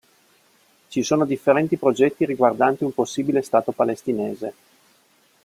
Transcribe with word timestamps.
Ci 0.87 1.03
sono 1.03 1.25
differenti 1.25 1.77
progetti 1.77 2.25
riguardanti 2.25 2.83
un 2.83 2.91
possibile 2.91 3.43
stato 3.43 3.71
palestinese. 3.71 4.53